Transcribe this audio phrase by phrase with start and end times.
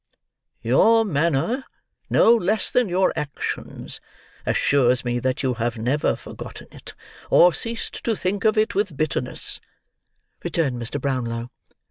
[0.63, 1.63] "Your manner,
[2.09, 4.01] no less than your actions,
[4.47, 6.95] assures me that you have never forgotten it,
[7.29, 9.59] or ceased to think of it with bitterness,"
[10.43, 10.99] returned Mr.
[10.99, 11.51] Brownlow.